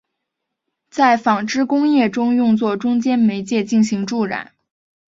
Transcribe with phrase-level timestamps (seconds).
[0.89, 4.53] 在纺织工业中用作中间媒介进行助染。